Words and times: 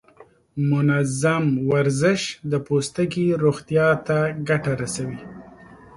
منظم 0.69 1.45
ورزش 1.71 2.21
د 2.51 2.53
پوستکي 2.65 3.25
روغتیا 3.43 3.87
ته 4.07 4.17
ګټه 4.47 4.71
رسوي. 4.81 5.19